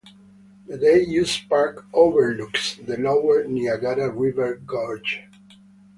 The 0.65 0.79
day-use 0.79 1.41
park 1.41 1.85
overlooks 1.93 2.75
the 2.75 2.97
lower 2.97 3.43
Niagara 3.43 4.09
River 4.09 4.55
Gorge. 4.55 5.21